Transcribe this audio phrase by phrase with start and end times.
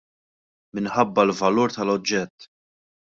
[0.79, 2.49] Minħabba l-valur tal-oġġett.